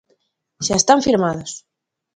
[0.65, 1.51] Xa están firmados.